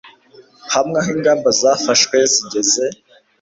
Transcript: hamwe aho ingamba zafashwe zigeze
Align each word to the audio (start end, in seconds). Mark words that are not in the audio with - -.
hamwe 0.73 0.95
aho 1.01 1.09
ingamba 1.15 1.49
zafashwe 1.61 2.17
zigeze 2.33 2.83